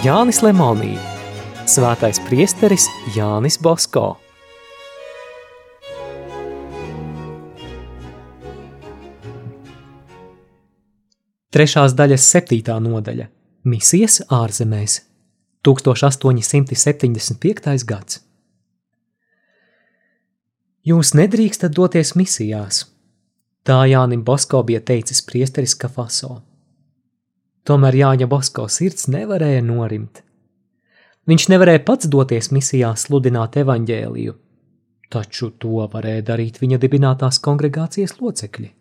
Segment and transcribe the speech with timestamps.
[0.00, 0.94] Jānis Lemonī,
[1.68, 4.16] svētais priesteris Jānis Bosko.
[11.52, 13.28] Trešās daļas septītā nodaļa–
[13.74, 15.04] misijas ārzemēs,
[15.68, 17.84] 1875.
[17.84, 18.24] gads.
[20.80, 22.88] Jūs nedrīkstat doties misijās.
[23.68, 26.40] Tā Jānim Bosko bija teicis priesteris Kafaso.
[27.70, 30.24] Tomēr Jāņa Bosko sirds nevarēja norimt.
[31.30, 34.32] Viņš nevarēja pats doties misijā sludināt evaņģēliju,
[35.14, 38.72] taču to varēja darīt viņa dibinātās kongregācijas locekļi.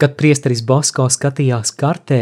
[0.00, 2.20] Kad priesteris Bosko skatījās kartē,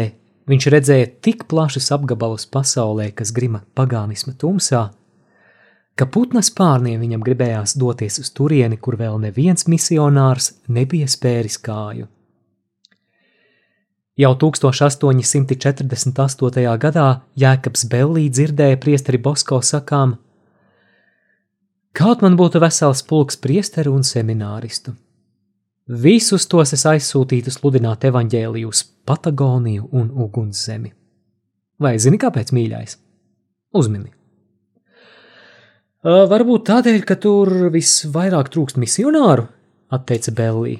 [0.51, 4.89] viņš redzēja tik plašus apgabalus pasaulē, kas grima pagānisma tumsā,
[5.95, 12.11] ka putnas pārniem viņam gribējās doties uz turieni, kur vēl neviens misionārs nebija spēris kāju.
[14.13, 16.77] Jau 1848.
[16.77, 20.21] gadā Jēkabs Bellī dzirdēja priesteri Bosko sakām:
[21.97, 24.93] Kaut man būtu vesels pulks priesteru un semināristu.
[25.89, 30.93] Visus tos es aizsūtītu sludināt evaņģēliju uz Patagoniju un ugunszemi.
[31.81, 32.97] Vai zini, kāpēc mīļais?
[33.73, 34.13] Uzmini!
[36.03, 39.47] Varbūt tādēļ, ka tur visvairāk trūkst misionāru,
[39.89, 40.77] atteica Bellī.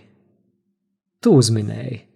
[1.24, 2.13] Tu uzminēji.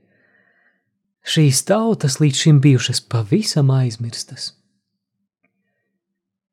[1.28, 4.54] Šīs tautas līdz šim bijušas pavisam aizmirstas.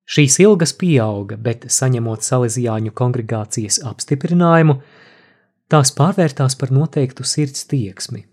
[0.05, 4.83] Šīs ilgas pieauga, bet saņemot salīdzjāņu kongregācijas apstiprinājumu,
[5.70, 8.27] tās pārvērtās par noteiktu sirds tieksmi.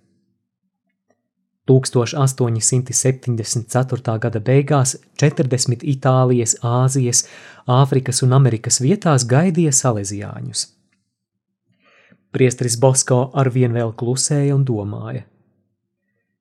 [1.69, 4.17] 1874.
[4.25, 7.29] gada beigās 40 Itālijas, Āzijas,
[7.69, 10.73] Āfrikas un Amerikas vietās gaidīja salēzijāņus.
[12.33, 15.29] Priestris Bosko arvien vēl klusēja un domāja.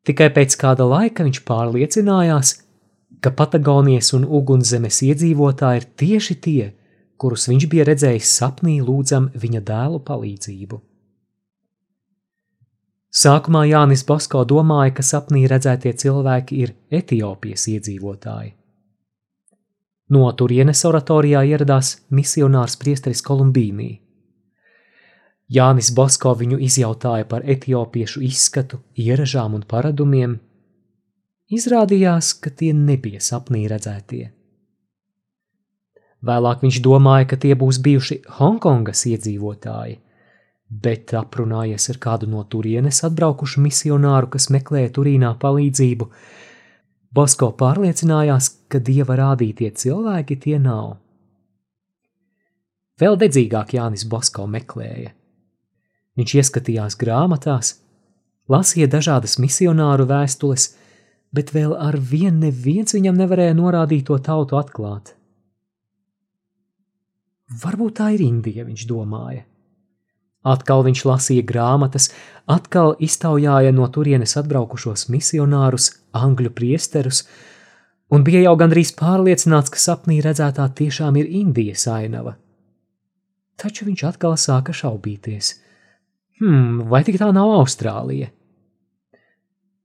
[0.09, 2.53] Tikai pēc kāda laika viņš pārliecinājās,
[3.21, 6.71] ka Patagonijas un ugunszemes iedzīvotāji ir tieši tie,
[7.21, 10.81] kurus viņš bija redzējis sapnī lūdzam viņa dēlu palīdzību.
[13.11, 18.53] Sākumā Jānis Basko domāja, ka sapnī redzētie cilvēki ir Etiopijas iedzīvotāji.
[20.15, 23.91] No turienes oratorijā ieradās misionārs priesteris Kolumbīnī.
[25.51, 30.37] Jānis Basko viņu izjautāja par etiopiešu izskatu, ieražām un paradumiem.
[31.51, 34.29] Izrādījās, ka tie nebija sapnī redzētie.
[36.23, 39.99] Vēlāk viņš domāja, ka tie būs bijuši Hongkongas iedzīvotāji–
[40.71, 46.09] bet aprunājies ar kādu no turienes atbraukušu misionāru, kas meklēja Turīnā palīdzību.
[47.11, 50.95] Bosko pārliecinājās, ka dieva rādītie cilvēki tie nav.
[53.01, 55.11] Vēl dedzīgāk Jānis Bosko meklēja.
[56.19, 57.77] Viņš ieskatījās grāmatās,
[58.51, 60.73] lasīja dažādas misionāru vēstules,
[61.35, 65.15] bet vēl ar vienu neviens viņam nevarēja norādīt to tautu atklāt.
[67.63, 69.45] Varbūt tā ir Indija, viņš domāja.
[70.47, 72.09] Atkal viņš lasīja grāmatas,
[72.49, 77.27] atkal iztaujāja no turienes atbraukušos misionārus, angļu priesterus,
[78.09, 82.39] un bija jau gandrīz pārliecināts, ka sapnī redzētā tiešām ir Indijas ainava.
[83.61, 85.59] Taču viņš atkal sāka šaubīties.
[86.41, 88.31] Hmm, vai tik tā nav Austrālija?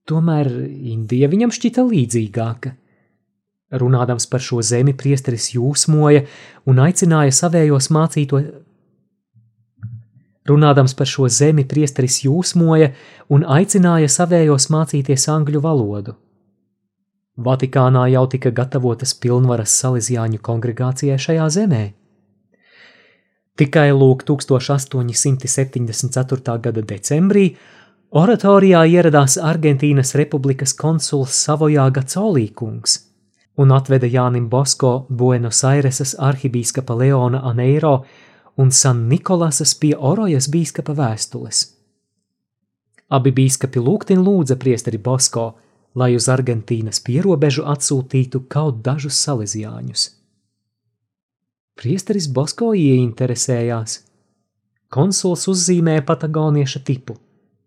[0.06, 0.48] Tomēr
[0.94, 2.76] Indija viņam šķita līdzīgāka.
[3.76, 6.24] Runādams par šo zemi, priesteris jūsmoja
[6.70, 8.40] un aicināja savējos mācīto
[10.46, 12.92] Runādams par šo zemi, priesteris jūsmoja
[13.34, 16.14] un aicināja savējos mācīties angļu valodu.
[17.36, 21.82] Vatikānā jau tika gatavotas pilnvaras salīdzjāņu kongregācijai šajā zemē.
[23.56, 26.60] Tikai lūk 1874.
[26.60, 27.56] gada decembrī
[28.12, 33.08] oratorijā ieradās Argentīnas republikas konsuls Savojā Gacolīkungs
[33.64, 38.04] un atveda Jānim Bosko Buenos Aireses arhibīskapa Leona Aneiro
[38.60, 41.72] un San Nikolasas pie Orojas bīskapa vēstules.
[43.16, 45.56] Abi bīskapi lūgtin lūdza priesteri Bosko,
[45.96, 50.15] lai uz Argentīnas pierobežu atsūtītu kaut dažus salīdzjāņus.
[51.76, 53.98] Priesteris Bosko ieinteresējās.
[54.96, 57.18] Konsuls uzzīmēja patagonieša tipu,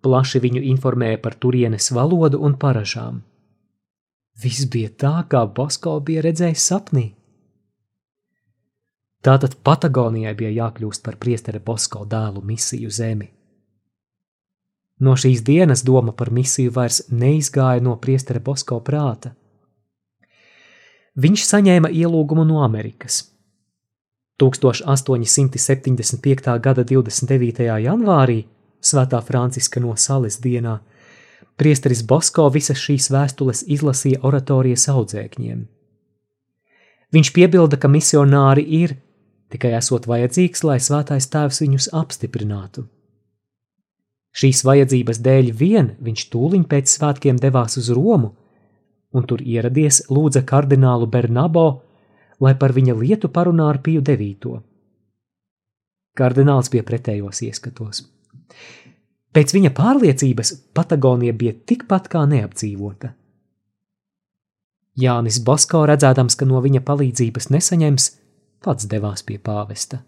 [0.01, 3.21] plaši viņu informēja par turienes valodu un paražām.
[4.41, 7.05] Viss bija tā, kā Bosko bija redzējis sapnī.
[9.21, 13.29] Tātad Patagonijai bija jākļūst par priestera Bosko dēlu misiju zemi.
[15.05, 19.35] No šīs dienas doma par misiju vairs neizgāja no priestera Bosko prāta.
[21.19, 23.27] Viņš saņēma ielūgumu no Amerikas.
[24.39, 26.61] 1875.
[26.63, 27.83] gada 29.
[27.85, 28.45] janvārī,
[28.79, 30.79] Svētā Franciska no Sales dienā,
[31.59, 35.67] Priesteris Bosko visas šīs vēstules izlasīja oratorijas audzēkņiem.
[37.15, 38.95] Viņš piebilda, ka misionāri ir,
[39.51, 42.87] tikai esot vajadzīgs, lai svētais tēvs viņus apstiprinātu.
[44.39, 48.37] Šīs vajadzības dēļ vien viņš tūliņ pēc svētkiem devās uz Romu,
[49.11, 51.83] un tur ieradies lūdza kardinālu Bernabo,
[52.41, 54.59] lai par viņa lietu parunā ar Piju devīto.
[56.19, 58.03] Kardināls bija pretējos ieskatos.
[59.35, 63.13] Pēc viņa pārliecības Patagonija bija tikpat kā neapdzīvota.
[64.99, 68.07] Jānis Basko redzēdams, ka no viņa palīdzības nesaņems,
[68.65, 70.01] pats devās pie pāvesta.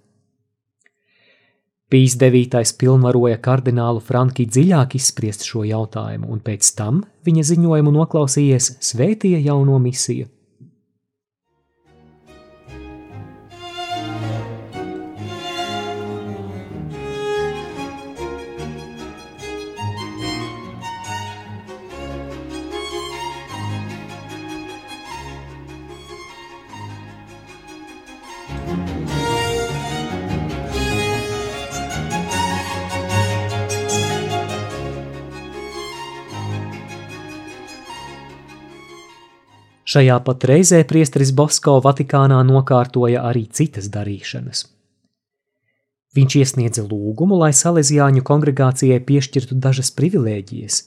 [1.90, 8.76] Pīs devītais pilnvaroja kardinālu Franki dziļāk izspriest šo jautājumu, un pēc tam viņa ziņojumu noklausījies
[8.90, 10.30] svētīja jauno misiju–
[39.90, 44.68] Šajā pat reizē priesteris Bosko Vatikānā nokārtoja arī citas darīšanas.
[46.14, 50.78] Viņš iesniedza lūgumu, lai Salesiāņu kongregācijai piešķirtu dažas privilēģijas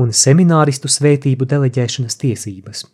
[0.00, 2.84] un semināristu svētību deleģēšanas tiesības.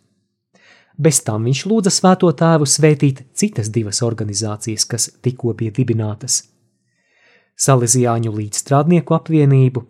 [0.99, 6.41] Bez tam viņš lūdza svēto tēvu svētīt citas divas organizācijas, kas tikko bija dibinātas–
[7.63, 9.87] Salesiāņu līdzstrādnieku apvienību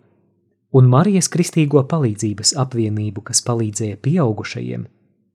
[0.78, 4.86] un Marijas Kristīgo palīdzības apvienību, kas palīdzēja pieaugušajiem–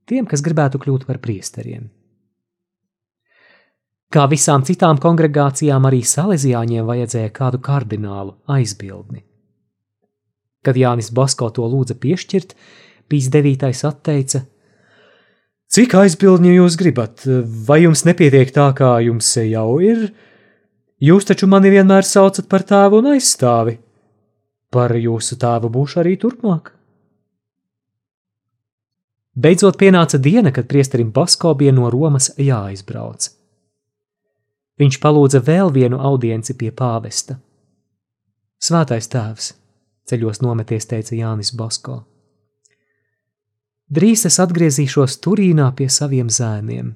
[0.09, 1.87] tiem, kas gribētu kļūt par priesteriem.
[4.09, 9.21] Kā visām citām kongregācijām, arī salīdzjāņiem vajadzēja kādu kardinālu aizbildni.
[10.65, 12.55] Kad Jānis Basko to lūdza piešķirt,
[13.09, 13.69] Pīs 9.
[13.89, 14.43] atteica:
[15.69, 17.23] Cik aizbildņu jūs gribat,
[17.69, 20.09] vai jums nepietiek tā, kā jums jau ir?
[20.99, 23.77] Jūs taču mani vienmēr saucat par tēvu un aizstāvi.
[24.73, 26.73] Par jūsu tēvu būšu arī turpmāk.
[29.39, 33.29] Beidzot pienāca diena, kad priesterim Basko bija no Romas jāaizbrauc.
[34.79, 37.37] Viņš palūdza vēl vienu audienci pie pāvesta.
[38.59, 39.53] Svētais tēvs,
[40.11, 42.01] ceļos nometies, teica Jānis Basko.
[43.89, 46.91] Drīz es atgriezīšos Turīnā pie saviem zēniem.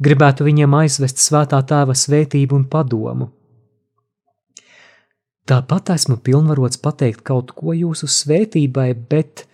[0.00, 3.28] Gribētu viņiem aizvest svētā tēva svētību un padomu.
[5.44, 9.44] Tāpat esmu pilnvarots pateikt kaut ko jūsu svētībai, bet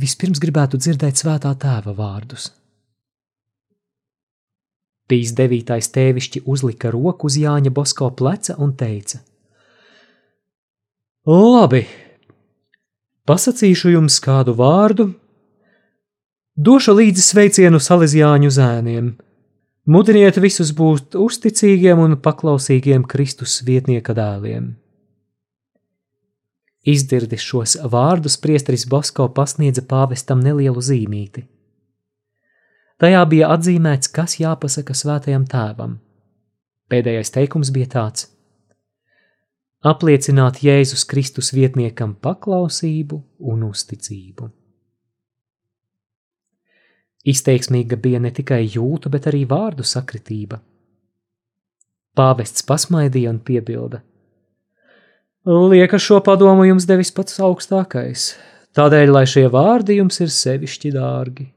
[0.00, 2.48] Vispirms gribētu dzirdēt svētā tēva vārdus.
[5.06, 9.20] Pīs devītais tēvišķi uzlika roku uz Jāņa Bosko pleca un teica:
[11.28, 11.84] Labi,
[13.28, 15.12] pasakīšu jums kādu vārdu,
[16.56, 19.12] došu līdzi sveicienu salīdzjāņu zēniem,
[19.86, 24.72] mudiniet visus būt uzticīgiem un paklausīgiem Kristus vietnieka dēliem.
[26.84, 31.46] Izdzirdis šos vārdus, priesteris Bosko pasniedza pāvestam nelielu zīmīti.
[33.00, 35.96] Tajā bija atzīmēts, kas jāpasaka svētajam tēvam.
[36.92, 38.28] Pēdējais teikums bija tāds:
[39.84, 43.22] apliecināt Jēzus Kristus vietniekam paklausību
[43.52, 44.50] un uzticību.
[47.24, 50.60] Izteiksmīga bija ne tikai jūtu, bet arī vārdu sakritība.
[52.14, 54.04] Pāvests pasmaidīja un piebilda:
[55.44, 58.30] Liekas, šo padomu jums devis pats augstākais,
[58.72, 61.50] tādēļ, lai šie vārdi jums ir sevišķi dārgi.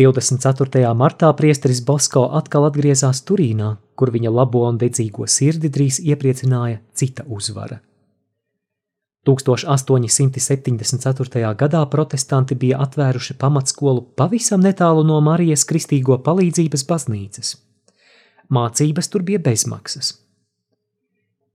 [0.00, 0.80] 24.
[0.96, 7.28] martā priesteris Bosko atkal atgriezās Turīnā, kur viņa labo un dedzīgo sirdi drīz iepriecināja cita
[7.28, 7.84] uzvara.
[9.28, 11.52] 1874.
[11.62, 17.60] gadā protestanti bija atvēruši pamatskolu pavisam netālu no Marijas Kristīgo palīdzības baznīcas.
[18.48, 20.06] Mācības tur bija bezmaksas.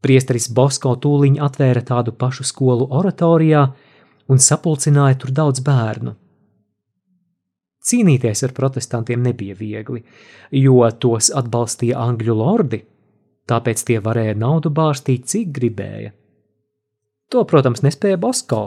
[0.05, 3.73] Priesteris Bosko tūliņ atvēra tādu pašu skolu oratorijā
[4.29, 6.13] un sapulcināja tur daudz bērnu–
[7.85, 10.01] Cīnīties ar protestantiem nebija viegli,
[10.57, 12.81] jo tos atbalstīja angļu lordi,
[13.49, 16.15] tāpēc tie varēja naudu bārstīt, cik gribēja.
[17.29, 18.63] To, protams, nespēja Bosko.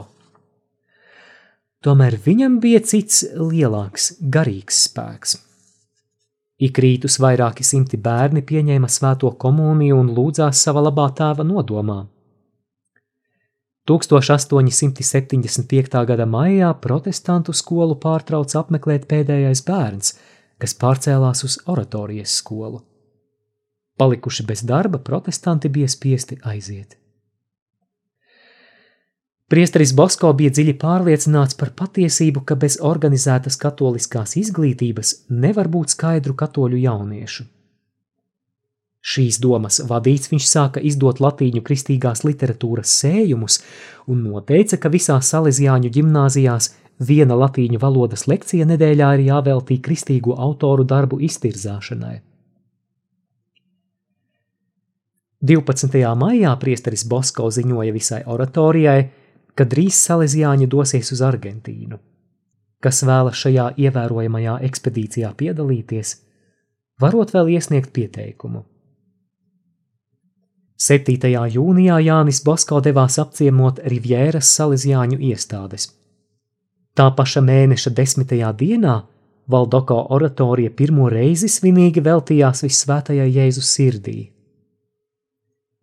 [1.83, 5.37] Tomēr viņam bija cits lielāks garīgs spēks.
[6.59, 12.01] Ik rītus vairāki simti bērni pieņēma svēto komuniju un lūdzās sava labā tēva nodomā.
[13.89, 16.05] 1875.
[16.05, 20.13] gada maijā protestantu skolu pārtrauc apmeklēt pēdējais bērns,
[20.61, 22.85] kas pārcēlās uz oratorijas skolu.
[23.99, 26.95] Palikuši bez darba, protestanti bija spiesti aiziet.
[29.49, 36.35] Priesteris Bosko bija dziļi pārliecināts par patiesību, ka bez organizētas katoliskās izglītības nevar būt skaidru
[36.37, 37.47] katoļu jauniešu.
[38.99, 43.61] Šīs domas vadīts viņš sāka izdot latīņu kristīgās literatūras sējumus
[44.11, 50.83] un noteica, ka visās salīdzjāņu ģimnāzijās viena latīņu valodas lekcija nedēļā ir jāveltī kristīgo autoru
[50.83, 52.19] darbu iztirzāšanai.
[55.39, 56.01] 12.
[56.19, 59.05] maijā priesteris Bosko ziņoja visai oratorijai,
[59.55, 62.01] ka drīz salīdzjāņi dosies uz Argentīnu.
[62.83, 66.11] Kas vēlas šajā ievērojamajā ekspedīcijā piedalīties,
[66.99, 68.65] varot vēl iesniegt pieteikumu.
[70.79, 71.29] 7.
[71.53, 75.89] jūnijā Jānis Bosko devās apciemot Rivjēras salīdzjāņu iestādes.
[76.95, 78.33] Tā paša mēneša 10.
[78.63, 78.95] dienā
[79.49, 84.17] Valdoko oratorija pirmo reizi svinīgi veltījās visvētajai Jēzus sirdī.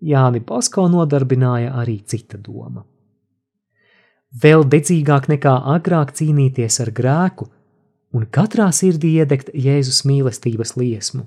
[0.01, 2.85] Jāni Bosko nodarbināja arī cita doma
[4.43, 7.49] vēl dedzīgāk nekā agrāk cīnīties ar grēku
[8.17, 11.27] un katrā sirdī iedegt Jēzus mīlestības liesmu.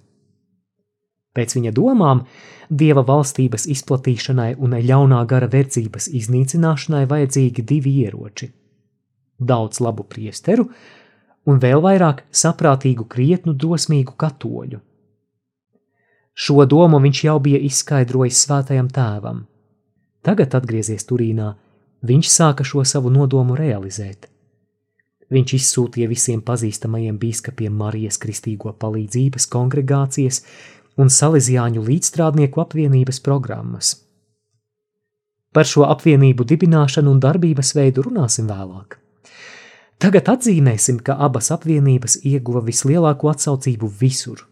[1.40, 2.26] Pēc viņa domām,
[2.68, 8.50] dieva valstības izplatīšanai un ļaunā gara verdzības iznīcināšanai vajadzīgi divi ieroči-
[9.52, 10.68] daudz labu priesteru
[11.48, 14.82] un vēl vairāk saprātīgu, krietnu, drosmīgu katoļu.
[16.34, 19.46] Šo domu viņš jau bija izskaidrojis svētajam tēvam.
[20.24, 21.54] Tagad, atgriezies Turīnā,
[22.04, 24.28] viņš sāka šo savu nodomu realizēt.
[25.30, 30.42] Viņš izsūtīja visiem pazīstamajiem biskupiem Marijas Kristīgo palīdzības kongregācijas
[31.00, 33.94] un Salīzjāņu līdzstrādnieku apvienības programmas.
[35.56, 39.00] Par šo apvienību dibināšanu un darbības veidu runāsim vēlāk.
[40.00, 44.46] Tagad atzīmēsim, ka abas apvienības ieguva vislielāko atsaucību visur,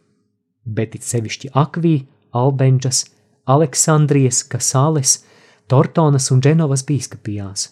[0.65, 2.01] bet it sevišķi Akvī,
[2.35, 3.05] Albenčas,
[3.47, 5.21] Aleksandrijas, Kasāles,
[5.67, 7.69] Tortonas un Dženovas bīskapijās.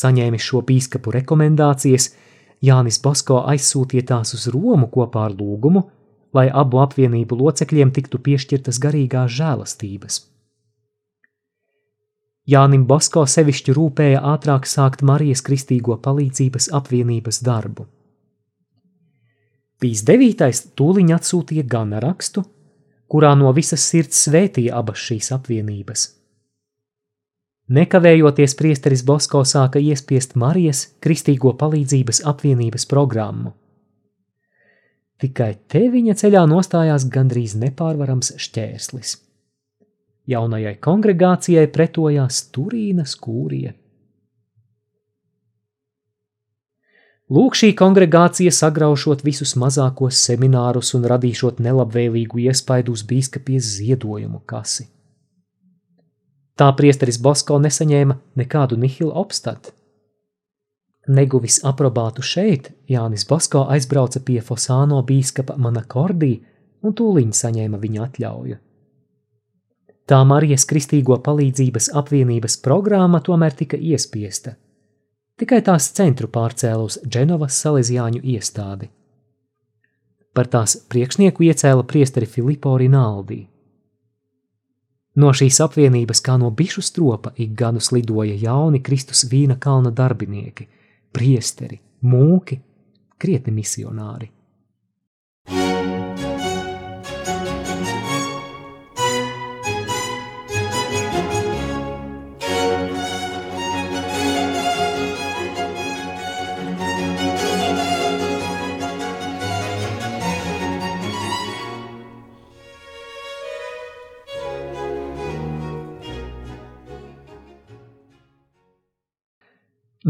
[0.00, 2.10] Saņēmis šo bīskapu rekomendācijas,
[2.64, 5.86] Jānis Bosko aizsūtīja tās uz Romu kopā ar lūgumu,
[6.36, 10.20] lai abu apvienību locekļiem tiktu piešķirtas garīgās žēlastības.
[12.50, 17.86] Jānim Bosko sevišķi rūpēja ātrāk sākt Marijas Kristīgo palīdzības apvienības darbu.
[19.80, 22.42] Pīs devītais tūliņ atsūtīja gana rakstu,
[23.10, 26.08] kurā no visas sirds svētīja abas šīs apvienības.
[27.70, 33.54] Nekavējoties priesteris Bosko sāka iespiest Marijas kristīgo palīdzības apvienības programmu.
[35.20, 39.18] Tikai te viņa ceļā nostājās gandrīz nepārvarams šķērslis.
[40.30, 43.74] Jaunajai kongregācijai pretojās Turīnas kūrija.
[47.30, 54.88] Lūk, šī kongregācija sagraušot visus mazākos seminārus un radīšot nelabvēlīgu iespaidu uz bīskapies ziedojumu kasi.
[56.58, 59.76] Tā priesteris Bosko nesaņēma nekādu nihilu obstatu.
[61.08, 66.34] Neguvis aprobātu šeit, Jānis Bosko aizbrauca pie Fosāno bīskapa Manakordī
[66.82, 68.58] un tūliņ saņēma viņa atļauju.
[70.06, 74.56] Tā Marijas Kristīgo palīdzības apvienības programma tomēr tika iespiesta–
[75.40, 78.90] tikai tās centru pārcēla uz Dženovas salīdzjāņu iestādi.
[80.36, 83.40] Par tās priekšnieku iecēla priesteri Filipo Rinaldi.
[85.20, 90.68] No šīs apvienības kā no bišu stropa ik gadus lidoja jauni Kristus vīna kalna darbinieki,
[91.12, 92.60] priesteri, mūki,
[93.20, 94.30] krietni misionāri.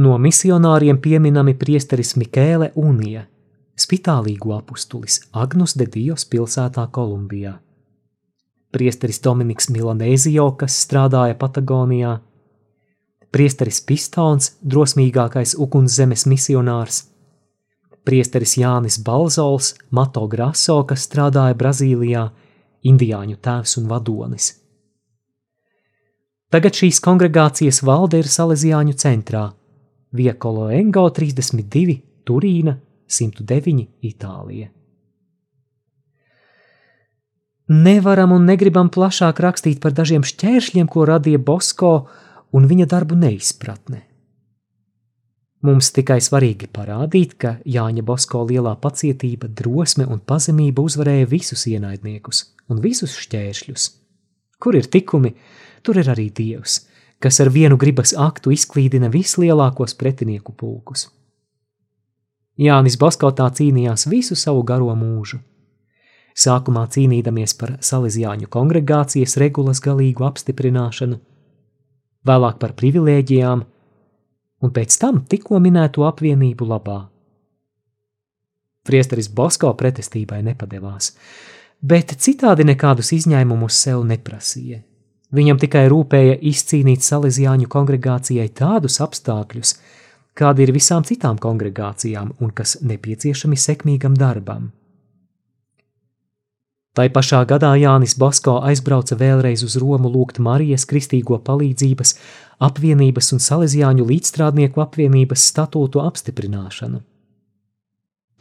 [0.00, 3.26] No misionāriem pieminami priesteris Mikēle Unija,
[3.76, 7.58] spitālīgu apustulis Agnus de Dios pilsētā Kolumbijā.
[8.72, 12.14] Priesteris Dominiks Milanēzio, kas strādāja Patagonijā,
[13.34, 17.02] priesteris Pistons, drosmīgākais ugunszemes misionārs,
[18.06, 22.26] priesteris Jānis Balzols, Mato Graso, kas strādāja Brazīlijā,
[22.88, 24.52] indiāņu tēvs un vadonis.
[26.48, 29.50] Tagad šīs kongregācijas valde ir Salesiāņu centrā–
[30.10, 32.74] Viekolo Engo 32, Turīna
[33.06, 34.70] 109, Itālija.
[37.70, 41.92] Nevaram un negribam plašāk rakstīt par dažiem šķēršļiem, ko radīja Bosko
[42.50, 44.02] un viņa darbu neizpratne.
[45.62, 52.46] Mums tikai svarīgi parādīt, ka Jāņa Bosko lielā pacietība, drosme un pazemība uzvarēja visus ienaidniekus
[52.72, 53.88] un visus šķēršļus.
[54.58, 55.36] Kur ir tikumi,
[55.86, 56.80] tur ir arī Dievs,
[57.20, 61.08] kas ar vienu gribas aktu izklīdina vislielākos pretinieku pulkus.
[62.60, 65.40] Jānis Bosko tā cīnījās visu savu garo mūžu
[66.40, 71.20] sākumā cīnīdamies par salīdzjāņu kongregācijas regulas galīgu apstiprināšanu,
[72.26, 73.64] vēlāk par privilēģijām,
[74.60, 77.00] un pēc tam tikko minēto apvienību labā.
[78.86, 81.12] Priesteris Bosko pretestībai nepadevās,
[81.82, 84.80] bet citādi nekādus izņēmumus sev neprasīja.
[85.30, 89.76] Viņam tikai rūpēja izcīnīt salīdzjāņu kongregācijai tādus apstākļus,
[90.34, 94.72] kādi ir visām citām kongregācijām un kas nepieciešami sekmīgam darbam.
[96.98, 102.16] Tai pašā gadā Jānis Basko aizbrauca vēlreiz uz Romu lūgt Marijas kristīgo palīdzības,
[102.66, 107.04] apvienības un salīdzjāņu līdzstrādnieku apvienības statūtu apstiprināšanu.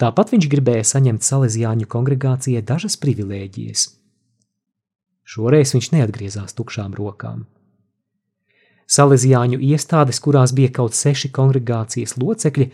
[0.02, 3.99] Tāpat viņš gribēja saņemt salīdzjāņu kongregācijai dažas privilēģijas.
[5.30, 7.44] Šoreiz viņš neatgriezās tukšām rokām.
[8.90, 12.72] Salīdzjāņu iestādes, kurās bija kaut seši kongregācijas locekļi,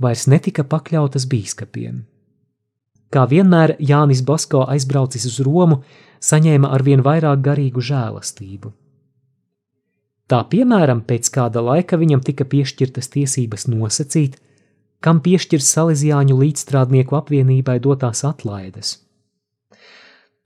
[0.00, 1.98] vairs netika pakļautas bīskapiem.
[3.12, 5.82] Kā vienmēr Jānis Basko aizbraucis uz Romu,
[6.24, 8.72] saņēma arvien vairāk garīgu žēlastību.
[10.30, 14.38] Tā piemēram, pēc kāda laika viņam tika piešķirtas tiesības nosacīt,
[15.04, 18.96] kam piešķirs Salīzjāņu līdzstrādnieku apvienībai dotās atlaides.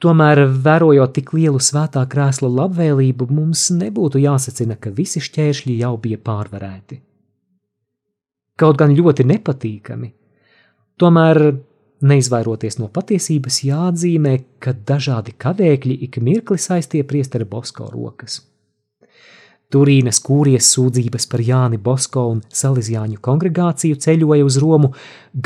[0.05, 6.19] Tomēr, vērojot tik lielu svētā krēsla labvēlību, mums nebūtu jāsacina, ka visi šķēršļi jau bija
[6.21, 6.99] pārvarēti.
[8.61, 10.11] Kaut gan ļoti nepatīkami,
[11.01, 11.41] tomēr
[12.05, 18.43] Neizvairoties no patiesības, jāatzīmē, ka dažādi kavēkļi ik mirkli saistīja priestera Bosko rokas.
[19.73, 24.93] Turīnas kūries sūdzības par Jāni Bosko un Salīzjāņu kongregāciju ceļoja uz Romu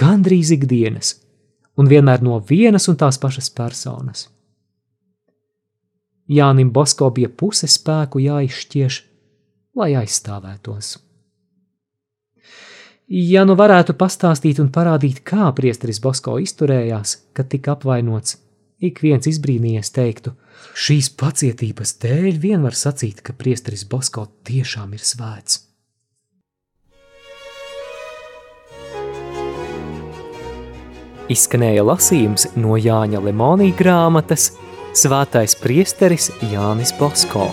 [0.02, 1.14] gandrīz ikdienas,
[1.78, 4.26] un vienmēr no vienas un tās pašas personas.
[6.28, 9.02] Jānim Bosko bija puse spēku jāizšķieš,
[9.80, 10.96] lai aizstāvētos.
[13.08, 18.36] Ja nu varētu pastāstīt un parādīt, kā priesteris Bosko izturējās, kad tika apvainots,
[18.84, 20.34] ik viens izbrīnījies teiktu,
[20.76, 25.64] šīs pacietības dēļ vien var sacīt, ka priesteris Bosko tiešām ir svēts.
[31.32, 34.50] Izskanēja lasījums no Jāņa Lemonija grāmatas
[34.96, 37.50] Svētais priesteris Jānis Bosko.